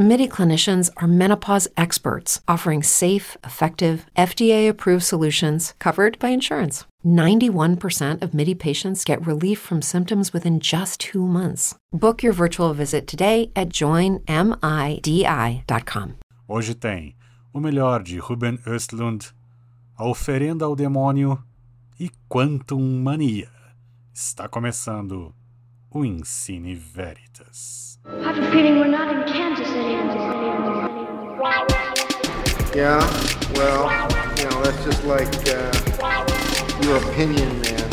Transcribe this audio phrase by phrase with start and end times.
[0.00, 6.86] MIDI clinicians are menopause experts offering safe, effective, FDA approved solutions covered by insurance.
[7.04, 11.74] 91% of MIDI patients get relief from symptoms within just two months.
[11.92, 14.24] Book your virtual visit today at joinmidi.com.
[16.48, 17.14] Hoje tem
[17.52, 19.34] o melhor de Ruben Östlund,
[19.98, 21.44] A Oferenda ao Demônio
[21.98, 23.50] e Quantum Mania.
[24.14, 25.34] Está começando
[25.90, 27.90] o Ensine Veritas.
[28.06, 29.89] I've a feeling we're not in Kansas anymore.
[31.40, 33.00] Yeah,
[33.56, 33.88] well,
[34.36, 35.72] you know, that's just like uh,
[36.84, 37.88] your opinion, man.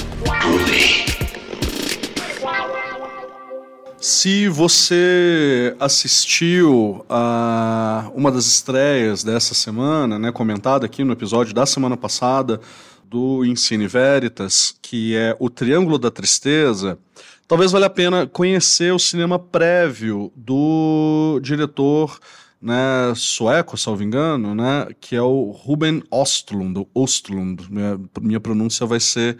[4.01, 11.65] Se você assistiu a uma das estreias dessa semana, né, comentada aqui no episódio da
[11.65, 12.59] semana passada
[13.05, 16.99] do Ensine Veritas, que é O Triângulo da Tristeza,
[17.47, 22.19] talvez valha a pena conhecer o cinema prévio do diretor
[22.61, 28.99] né, sueco, salvo engano, né, que é o Ruben Ostlund, Ostlund, minha, minha pronúncia vai
[28.99, 29.37] ser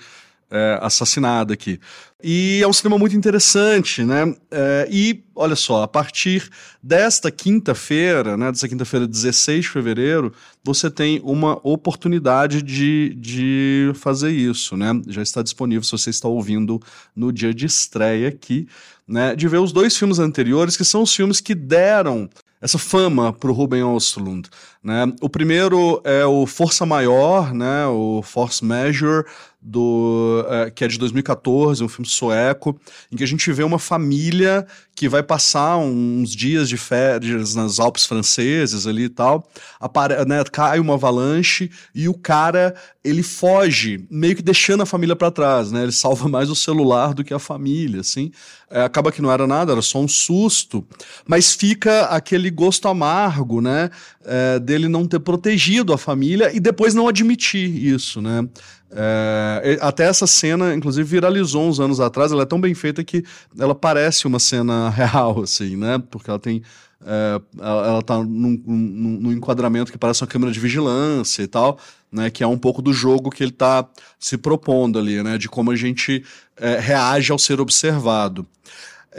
[0.49, 1.79] é, assassinada aqui.
[2.23, 4.33] E é um cinema muito interessante, né?
[4.49, 6.49] É, e, olha só, a partir
[6.81, 14.31] desta quinta-feira, né, dessa quinta-feira, 16 de fevereiro, você tem uma oportunidade de, de fazer
[14.31, 14.99] isso, né?
[15.07, 16.81] Já está disponível, se você está ouvindo
[17.15, 18.67] no dia de estreia aqui,
[19.07, 19.35] né?
[19.35, 22.29] De ver os dois filmes anteriores, que são os filmes que deram
[22.61, 24.50] essa fama para o Ruben Östlund.
[24.88, 25.05] Né?
[25.19, 27.85] O primeiro é o Força Maior, né?
[27.88, 29.25] o Force Measure,
[29.61, 32.80] do, é, que é de 2014, um filme sueco,
[33.11, 34.65] em que a gente vê uma família
[34.95, 39.47] que vai passar uns dias de férias nas Alpes franceses ali e tal,
[39.80, 45.15] apare né, cai uma avalanche e o cara ele foge, meio que deixando a família
[45.15, 45.83] para trás, né?
[45.83, 48.31] Ele salva mais o celular do que a família, assim.
[48.69, 50.86] É, acaba que não era nada, era só um susto,
[51.25, 53.89] mas fica aquele gosto amargo, né?
[54.25, 58.45] É, dele não ter protegido a família e depois não admitir isso, né?
[58.89, 62.32] É, até essa cena, inclusive, viralizou uns anos atrás.
[62.32, 63.23] Ela é tão bem feita que
[63.58, 66.02] ela parece uma cena real, assim, né?
[66.10, 66.61] Porque ela tem.
[67.05, 71.48] É, ela, ela tá num, num, num, enquadramento que parece uma câmera de vigilância e
[71.48, 71.77] tal,
[72.11, 72.30] né?
[72.30, 73.87] Que é um pouco do jogo que ele tá
[74.20, 75.37] se propondo ali, né?
[75.37, 76.23] De como a gente
[76.55, 78.48] é, reage ao ser observado.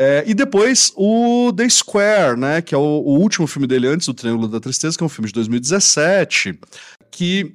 [0.01, 2.63] É, e depois o The Square, né?
[2.63, 5.09] Que é o, o último filme dele antes do Triângulo da Tristeza, que é um
[5.09, 6.57] filme de 2017,
[7.11, 7.53] que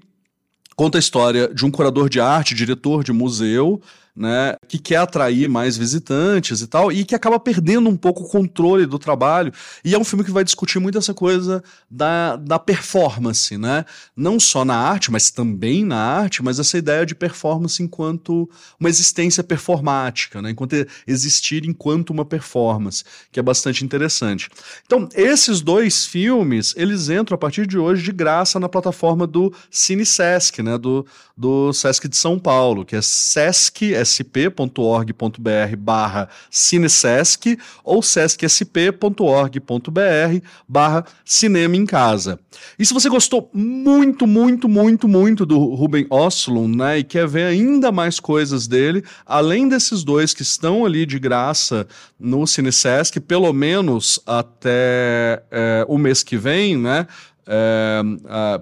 [0.76, 3.82] conta a história de um curador de arte, diretor de museu,
[4.16, 8.30] né, que quer atrair mais visitantes e tal, e que acaba perdendo um pouco o
[8.30, 9.52] controle do trabalho.
[9.84, 13.86] E é um filme que vai discutir muito essa coisa da, da performance, né?
[14.16, 18.90] Não só na arte, mas também na arte, mas essa ideia de performance enquanto uma
[18.90, 20.52] existência performática, né?
[20.52, 20.74] Enquanto
[21.08, 24.50] existir enquanto uma performance, que é bastante interessante.
[24.86, 29.52] Então, esses dois filmes, eles entram a partir de hoje de graça na plataforma do
[29.72, 30.78] Cine Sesc, né?
[30.78, 41.06] Do, do Sesc de São Paulo, que é Sesc, sp.org.br barra cinesesc ou sescsp.org.br barra
[41.26, 42.40] cinema em casa.
[42.78, 47.46] E se você gostou muito, muito, muito, muito do Ruben Oslund, né, e quer ver
[47.46, 51.88] ainda mais coisas dele, além desses dois que estão ali de graça
[52.20, 57.08] no Cinesesc, pelo menos até é, o mês que vem, né,
[57.46, 58.02] é,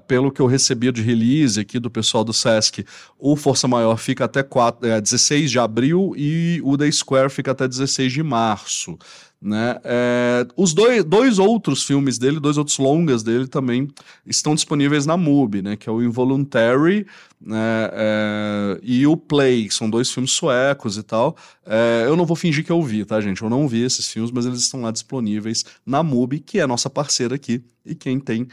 [0.07, 2.85] pelo que eu recebi de release aqui do pessoal do Sesc,
[3.19, 7.51] o Força Maior fica até 4, é, 16 de abril e o The Square fica
[7.51, 8.97] até 16 de março.
[9.41, 9.79] Né?
[9.83, 13.87] É, os dois, dois outros filmes dele, dois outros longas dele também
[14.23, 15.75] estão disponíveis na MUBI, né?
[15.75, 17.07] que é o Involuntary
[17.43, 17.89] né?
[17.91, 21.35] É, e o Play, são dois filmes suecos e tal.
[21.65, 23.41] É, eu não vou fingir que eu vi, tá, gente?
[23.41, 26.67] Eu não vi esses filmes, mas eles estão lá disponíveis na MUBI, que é a
[26.67, 28.47] nossa parceira aqui, e quem tem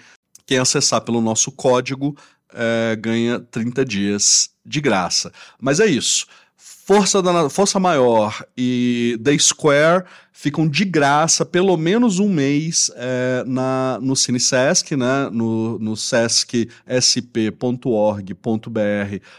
[0.48, 2.16] quem acessar pelo nosso código
[2.54, 5.30] é, ganha 30 dias de graça.
[5.60, 6.26] Mas é isso.
[6.56, 13.44] Força, da, Força Maior e The Square ficam de graça pelo menos um mês é,
[13.46, 15.28] na, no Cine Sesc, né?
[15.30, 16.68] no, no sescsp.org.br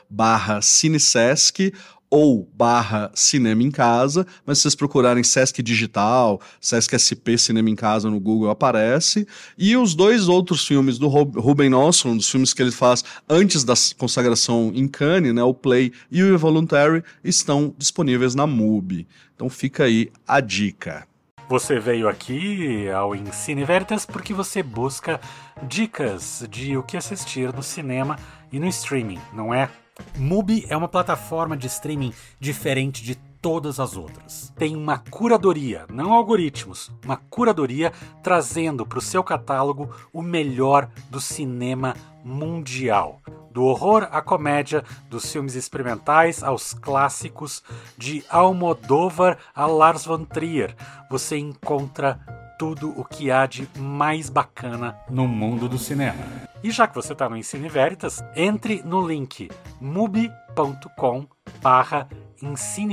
[0.07, 1.73] barra CineSesc
[2.09, 7.75] ou barra Cinema em Casa, mas se vocês procurarem Sesc Digital, Sesc SP Cinema em
[7.75, 9.27] Casa no Google aparece,
[9.57, 13.73] e os dois outros filmes do Ruben Olson, dos filmes que ele faz antes da
[13.97, 19.07] consagração em Cannes, né, o Play e o Involuntary, estão disponíveis na MUBI.
[19.35, 21.07] Então fica aí a dica.
[21.47, 25.19] Você veio aqui ao Ensine Veritas porque você busca
[25.63, 28.17] dicas de o que assistir no cinema
[28.51, 29.69] e no streaming, não é?
[30.17, 34.53] Mubi é uma plataforma de streaming diferente de todas as outras.
[34.57, 37.91] Tem uma curadoria, não algoritmos, uma curadoria
[38.21, 43.21] trazendo para o seu catálogo o melhor do cinema mundial.
[43.51, 47.63] Do horror à comédia, dos filmes experimentais aos clássicos,
[47.97, 50.75] de Almodóvar a Lars von Trier,
[51.09, 52.19] você encontra
[52.59, 56.21] tudo o que há de mais bacana no mundo do cinema.
[56.61, 61.25] E já que você está no Ensine Veritas, entre no link mubi.com
[61.61, 62.05] barra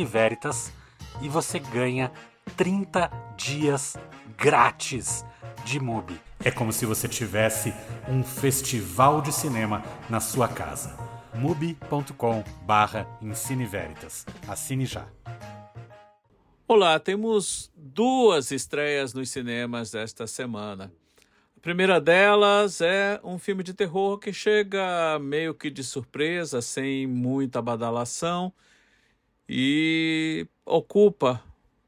[0.07, 0.73] Veritas
[1.21, 2.13] e você ganha
[2.57, 3.97] 30 dias
[4.39, 5.27] grátis
[5.65, 6.21] de Mubi.
[6.45, 7.75] É como se você tivesse
[8.09, 10.97] um festival de cinema na sua casa.
[11.35, 14.25] mubi.com barra Veritas.
[14.47, 15.07] Assine já.
[16.69, 20.93] Olá, temos duas estreias nos cinemas desta semana.
[21.57, 27.07] A primeira delas é um filme de terror que chega meio que de surpresa, sem
[27.07, 28.53] muita badalação
[29.49, 31.41] e ocupa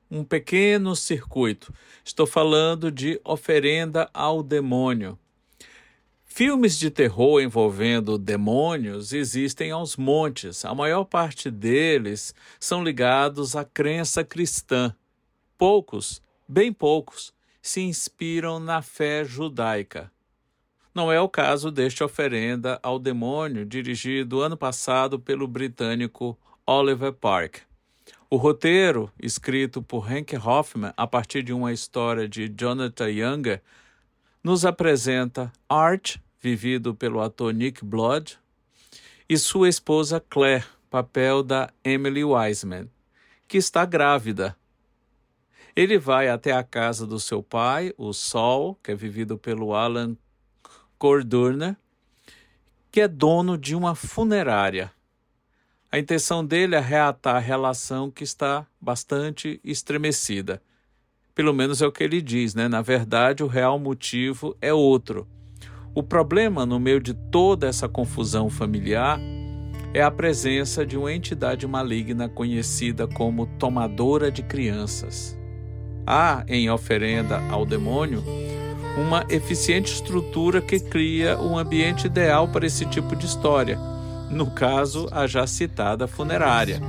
[0.09, 1.75] um pequeno circuito.
[2.05, 5.19] Estou falando de Oferenda ao Demônio.
[6.39, 10.65] Filmes de terror envolvendo demônios existem aos montes.
[10.65, 14.95] A maior parte deles são ligados à crença cristã.
[15.59, 20.13] Poucos, bem poucos, se inspiram na fé judaica.
[20.95, 27.63] Não é o caso deste Oferenda ao Demônio, dirigido ano passado pelo britânico Oliver Park.
[28.31, 33.61] O roteiro, escrito por Hank Hoffman a partir de uma história de Jonathan Younger,
[34.41, 38.39] nos apresenta Art vivido pelo ator Nick Blood,
[39.29, 42.89] e sua esposa Claire, papel da Emily Wiseman,
[43.47, 44.57] que está grávida.
[45.77, 50.17] Ele vai até a casa do seu pai, o Sol, que é vivido pelo Alan
[50.99, 51.77] Cordurner,
[52.91, 54.93] que é dono de uma funerária.
[55.91, 60.61] A intenção dele é reatar a relação que está bastante estremecida.
[61.35, 62.67] Pelo menos é o que ele diz, né?
[62.67, 65.27] Na verdade, o real motivo é outro.
[65.95, 69.19] O problema no meio de toda essa confusão familiar
[69.95, 75.37] é a presença de uma entidade maligna conhecida como tomadora de crianças.
[76.07, 78.23] Há, em oferenda ao demônio,
[78.99, 83.79] uma eficiente estrutura que cria um ambiente ideal para esse tipo de história,
[84.31, 86.81] no caso, a já citada funerária.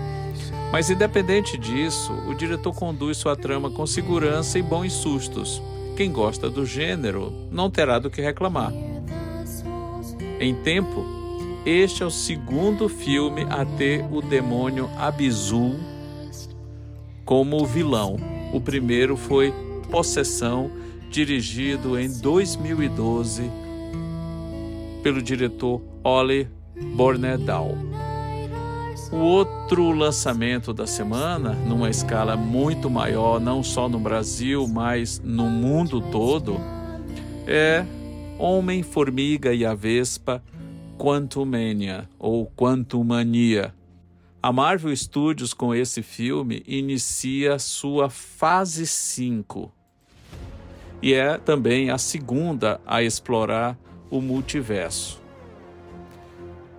[0.71, 5.61] Mas, independente disso, o diretor conduz sua trama com segurança e bons sustos.
[5.95, 8.71] Quem gosta do gênero não terá do que reclamar.
[10.39, 11.05] Em tempo,
[11.65, 15.75] este é o segundo filme a ter o demônio Abizul
[17.25, 18.15] como vilão.
[18.53, 19.53] O primeiro foi
[19.91, 20.71] Possessão,
[21.09, 23.51] dirigido em 2012
[25.03, 26.47] pelo diretor Ole
[26.95, 27.75] Bornedal.
[29.11, 35.45] O outro lançamento da semana, numa escala muito maior, não só no Brasil, mas no
[35.45, 36.61] mundo todo,
[37.47, 37.83] é
[38.39, 40.41] Homem-Formiga e a Vespa
[40.97, 43.75] Quantumania ou Quantumania.
[44.41, 49.73] A Marvel Studios, com esse filme, inicia sua fase 5
[51.01, 53.77] e é também a segunda a explorar
[54.09, 55.21] o multiverso.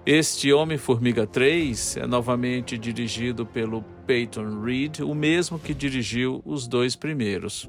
[0.06, 6.96] Este Homem-Formiga 3 é novamente dirigido pelo Peyton Reed, o mesmo que dirigiu os dois
[6.96, 7.68] primeiros.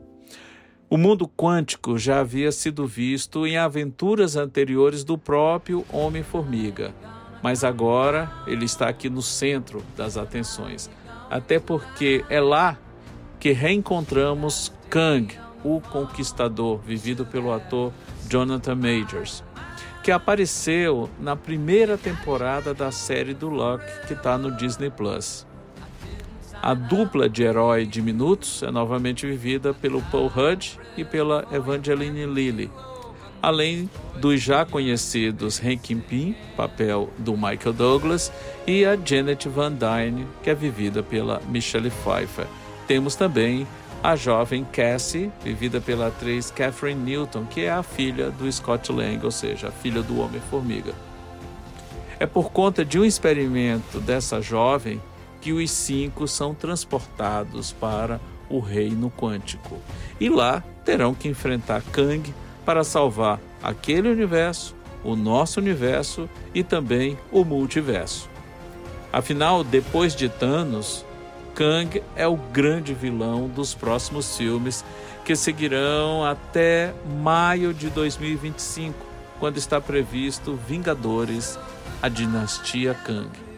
[0.91, 6.93] O mundo quântico já havia sido visto em aventuras anteriores do próprio Homem-Formiga,
[7.41, 10.89] mas agora ele está aqui no centro das atenções,
[11.29, 12.77] até porque é lá
[13.39, 15.33] que reencontramos Kang,
[15.63, 17.93] o Conquistador, vivido pelo ator
[18.27, 19.45] Jonathan Majors,
[20.03, 25.47] que apareceu na primeira temporada da série do Luck, que está no Disney Plus.
[26.61, 32.27] A dupla de herói de minutos é novamente vivida pelo Paul Rudd e pela Evangeline
[32.27, 32.69] Lilly,
[33.41, 38.31] além dos já conhecidos Hank Pym, papel do Michael Douglas,
[38.67, 42.45] e a Janet Van Dyne, que é vivida pela Michelle Pfeiffer.
[42.85, 43.65] Temos também
[44.03, 49.25] a jovem Cassie, vivida pela atriz Catherine Newton, que é a filha do Scott Lang,
[49.25, 50.93] ou seja, a filha do Homem-Formiga.
[52.19, 55.01] É por conta de um experimento dessa jovem
[55.41, 59.77] que os cinco são transportados para o reino quântico.
[60.19, 62.33] E lá terão que enfrentar Kang
[62.63, 68.29] para salvar aquele universo, o nosso universo e também o multiverso.
[69.11, 71.05] Afinal, depois de Thanos,
[71.55, 74.85] Kang é o grande vilão dos próximos filmes
[75.25, 78.95] que seguirão até maio de 2025,
[79.39, 81.59] quando está previsto Vingadores,
[82.01, 83.50] a dinastia Kang.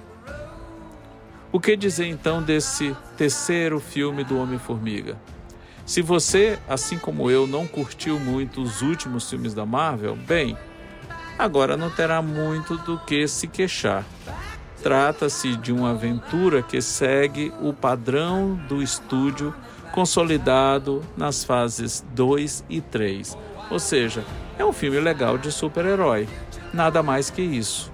[1.54, 5.16] O que dizer então desse terceiro filme do Homem-Formiga?
[5.86, 10.58] Se você, assim como eu, não curtiu muito os últimos filmes da Marvel, bem,
[11.38, 14.04] agora não terá muito do que se queixar.
[14.82, 19.54] Trata-se de uma aventura que segue o padrão do estúdio
[19.92, 23.38] consolidado nas fases 2 e 3.
[23.70, 24.26] Ou seja,
[24.58, 26.28] é um filme legal de super-herói.
[26.74, 27.92] Nada mais que isso.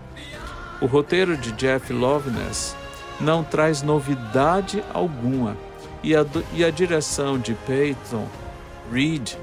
[0.79, 2.78] O roteiro de Jeff Loveness
[3.19, 5.57] não traz novidade alguma
[6.03, 8.27] e a, e a direção de Peyton
[8.91, 9.33] Reed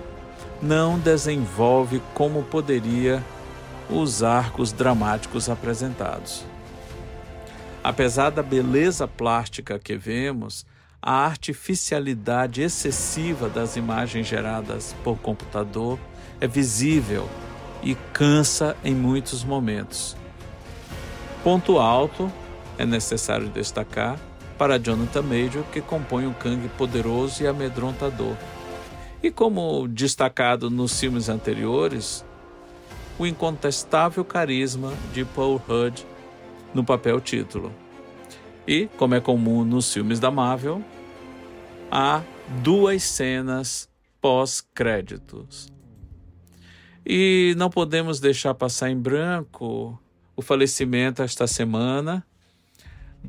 [0.61, 3.23] não desenvolve como poderia
[3.91, 6.45] os arcos dramáticos apresentados.
[7.85, 10.67] Apesar da beleza plástica que vemos,
[11.01, 15.99] a artificialidade excessiva das imagens geradas por computador
[16.41, 17.29] é visível
[17.83, 20.17] e cansa em muitos momentos.
[21.45, 22.33] Ponto alto
[22.79, 24.19] é necessário destacar
[24.59, 28.35] para Jonathan Major, que compõe um Kang poderoso e amedrontador.
[29.23, 32.25] E como destacado nos filmes anteriores,
[33.19, 36.05] o incontestável carisma de Paul Rudd
[36.75, 37.73] no papel título.
[38.67, 40.83] E, como é comum nos filmes da Marvel,
[41.91, 42.23] há
[42.63, 43.89] duas cenas
[44.21, 45.73] pós-créditos.
[47.05, 49.99] E não podemos deixar passar em branco
[50.35, 52.27] o falecimento esta semana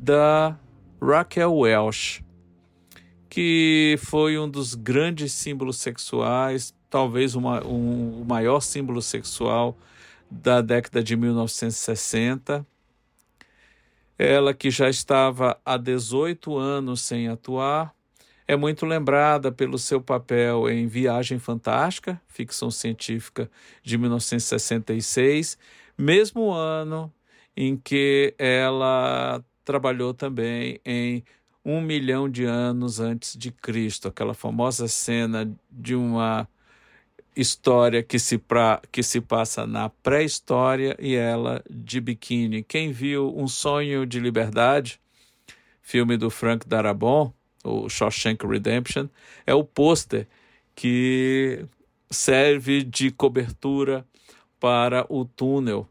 [0.02, 0.58] da
[1.02, 2.24] Raquel Welch,
[3.28, 9.76] que foi um dos grandes símbolos sexuais, talvez uma, um, o maior símbolo sexual
[10.30, 12.66] da década de 1960.
[14.18, 17.94] Ela que já estava há 18 anos sem atuar,
[18.46, 23.50] é muito lembrada pelo seu papel em Viagem Fantástica, ficção científica
[23.82, 25.58] de 1966,
[25.96, 27.12] mesmo ano
[27.56, 31.22] em que ela trabalhou também em
[31.62, 36.48] Um Milhão de Anos Antes de Cristo, aquela famosa cena de uma
[37.36, 42.62] história que se, pra, que se passa na pré-história e ela de biquíni.
[42.62, 44.98] Quem viu Um Sonho de Liberdade,
[45.82, 49.06] filme do Frank Darabont, o Shawshank Redemption,
[49.46, 50.26] é o pôster
[50.74, 51.66] que
[52.10, 54.02] serve de cobertura
[54.58, 55.86] para o túnel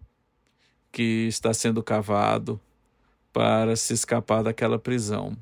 [0.91, 2.60] que está sendo cavado
[3.38, 5.38] para se escapar daquela prisão.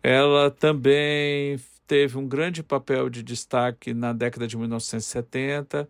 [0.00, 5.88] Ela também teve um grande papel de destaque na década de 1970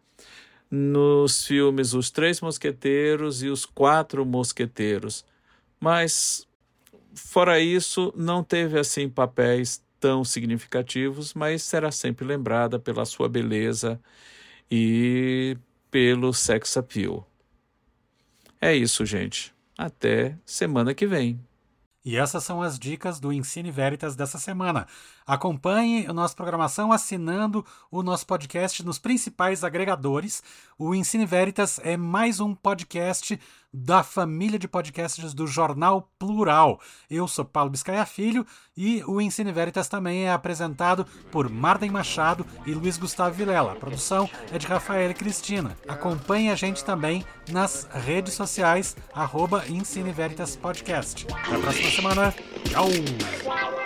[0.70, 5.26] nos filmes Os Três Mosqueteiros e Os Quatro Mosqueteiros.
[5.78, 6.48] Mas
[7.14, 14.00] fora isso, não teve assim papéis tão significativos, mas será sempre lembrada pela sua beleza
[14.70, 15.58] e
[15.90, 17.30] pelo sex appeal.
[18.58, 19.54] É isso, gente.
[19.76, 21.40] Até semana que vem.
[22.04, 24.86] E essas são as dicas do Ensine Veritas dessa semana.
[25.26, 30.40] Acompanhe a nossa programação assinando o nosso podcast nos principais agregadores.
[30.78, 33.40] O Ensine Veritas é mais um podcast
[33.72, 36.80] da família de podcasts do Jornal Plural.
[37.10, 42.46] Eu sou Paulo Biscaia Filho e o Ensine Veritas também é apresentado por Marden Machado
[42.64, 43.72] e Luiz Gustavo Vilela.
[43.72, 45.76] A produção é de Rafael e Cristina.
[45.88, 51.26] Acompanhe a gente também nas redes sociais, arroba Ensine Veritas Podcast.
[51.32, 52.34] Até a próxima semana.
[52.64, 53.85] Tchau!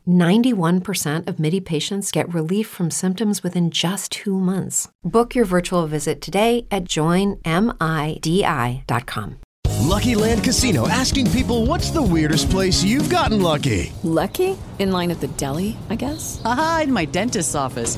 [0.07, 4.87] 91% of MIDI patients get relief from symptoms within just two months.
[5.03, 7.41] Book your virtual visit today at joinmidi.com.
[9.81, 13.91] Lucky Land Casino asking people what's the weirdest place you've gotten lucky?
[14.03, 14.55] Lucky?
[14.79, 16.41] In line at the deli, I guess?
[16.45, 17.97] Aha, in my dentist's office.